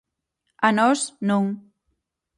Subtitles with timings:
[0.67, 0.99] A nós,
[1.29, 1.45] non.